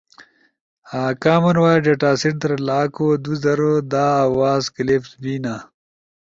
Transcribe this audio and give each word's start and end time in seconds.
کامن 1.23 1.55
وائس 1.63 1.79
ڈیٹا 1.85 2.11
سیٹ 2.21 2.35
در 2.41 2.51
لاکھو 2.69 3.07
دو 3.23 3.31
زرو 3.43 3.73
دا 3.93 4.05
آواز 4.25 4.63
کلپس 4.75 5.11
بینا 5.21 5.55